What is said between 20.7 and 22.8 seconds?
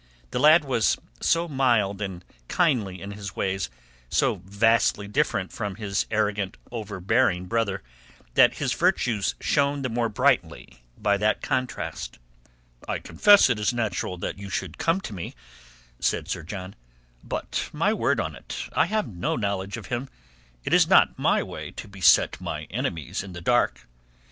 is not my way to beset my